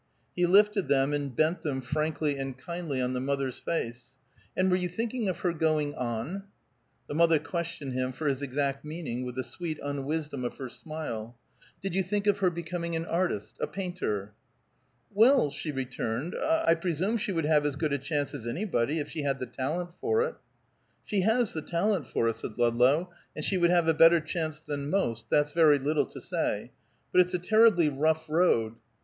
[0.35, 4.09] He lifted them, and bent them frankly and kindly on the mother's face.
[4.57, 6.45] "And were you thinking of her going on?"
[7.07, 11.37] The mother questioned him for his exact meaning with the sweet unwisdom of her smile.
[11.83, 14.33] "Did you think of her becoming an artist, a painter?"
[15.13, 19.07] "Well," she returned, "I presume she would have as good a chance as anybody, if
[19.07, 20.33] she had the talent for it."
[21.03, 24.59] "She has the talent for it," said Ludlow, "and she would have a better chance
[24.61, 26.71] than most that's very little to say
[27.11, 28.73] but it's a terribly rough road."